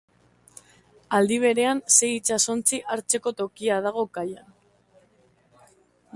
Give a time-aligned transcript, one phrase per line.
[1.17, 4.53] Aldi berean sei itsasontzi hartzeko tokia dago kaian.